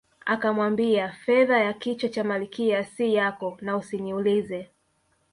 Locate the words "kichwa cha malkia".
1.73-2.83